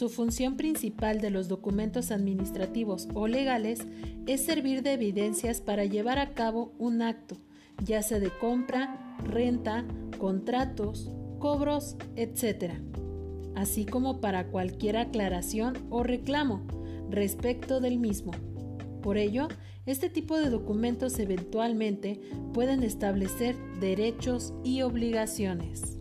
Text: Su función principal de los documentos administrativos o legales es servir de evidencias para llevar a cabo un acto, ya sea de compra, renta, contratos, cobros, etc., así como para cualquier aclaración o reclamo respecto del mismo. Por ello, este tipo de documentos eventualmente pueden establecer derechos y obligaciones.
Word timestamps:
Su 0.00 0.08
función 0.08 0.56
principal 0.56 1.20
de 1.20 1.28
los 1.28 1.48
documentos 1.48 2.10
administrativos 2.10 3.06
o 3.12 3.28
legales 3.28 3.80
es 4.26 4.42
servir 4.42 4.82
de 4.82 4.94
evidencias 4.94 5.60
para 5.60 5.84
llevar 5.84 6.18
a 6.18 6.32
cabo 6.32 6.72
un 6.78 7.02
acto, 7.02 7.36
ya 7.84 8.02
sea 8.02 8.18
de 8.18 8.30
compra, 8.30 9.18
renta, 9.22 9.84
contratos, 10.16 11.10
cobros, 11.38 11.96
etc., 12.16 12.76
así 13.54 13.84
como 13.84 14.22
para 14.22 14.46
cualquier 14.46 14.96
aclaración 14.96 15.76
o 15.90 16.02
reclamo 16.02 16.62
respecto 17.10 17.78
del 17.80 17.98
mismo. 17.98 18.32
Por 19.02 19.18
ello, 19.18 19.48
este 19.84 20.08
tipo 20.08 20.38
de 20.38 20.48
documentos 20.48 21.18
eventualmente 21.18 22.22
pueden 22.54 22.84
establecer 22.84 23.54
derechos 23.80 24.54
y 24.64 24.80
obligaciones. 24.80 25.99